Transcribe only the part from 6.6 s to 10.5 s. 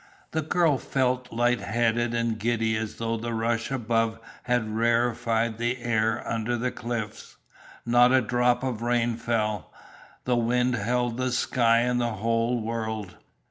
cliffs. Not a drop of rain fell, the